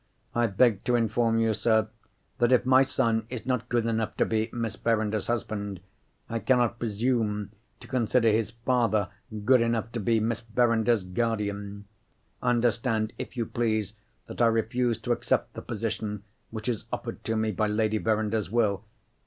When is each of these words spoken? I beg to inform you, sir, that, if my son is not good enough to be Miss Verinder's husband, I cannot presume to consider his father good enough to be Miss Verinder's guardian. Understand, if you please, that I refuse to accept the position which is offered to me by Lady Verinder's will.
I 0.33 0.47
beg 0.47 0.83
to 0.85 0.95
inform 0.95 1.37
you, 1.37 1.53
sir, 1.53 1.87
that, 2.39 2.51
if 2.51 2.65
my 2.65 2.81
son 2.81 3.27
is 3.29 3.45
not 3.45 3.69
good 3.69 3.85
enough 3.85 4.17
to 4.17 4.25
be 4.25 4.49
Miss 4.51 4.75
Verinder's 4.75 5.27
husband, 5.27 5.79
I 6.27 6.39
cannot 6.39 6.79
presume 6.79 7.51
to 7.81 7.87
consider 7.87 8.29
his 8.31 8.49
father 8.49 9.09
good 9.45 9.61
enough 9.61 9.91
to 9.91 9.99
be 9.99 10.19
Miss 10.19 10.39
Verinder's 10.39 11.03
guardian. 11.03 11.85
Understand, 12.41 13.13
if 13.19 13.37
you 13.37 13.45
please, 13.45 13.93
that 14.25 14.41
I 14.41 14.47
refuse 14.47 14.99
to 15.01 15.11
accept 15.11 15.53
the 15.53 15.61
position 15.61 16.23
which 16.49 16.67
is 16.67 16.85
offered 16.91 17.23
to 17.25 17.35
me 17.35 17.51
by 17.51 17.67
Lady 17.67 17.99
Verinder's 17.99 18.49
will. 18.49 18.83